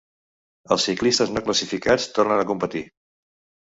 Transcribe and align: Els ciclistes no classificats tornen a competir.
Els 0.75 0.85
ciclistes 0.89 1.35
no 1.37 1.45
classificats 1.51 2.11
tornen 2.19 2.45
a 2.47 2.51
competir. 2.55 2.87